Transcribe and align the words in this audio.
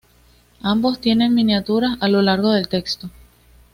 Ambos 0.63 0.99
tienen 0.99 1.35
miniaturas 1.35 1.95
a 2.01 2.07
lo 2.07 2.23
largo 2.23 2.51
del 2.53 2.67
texto. 2.67 3.11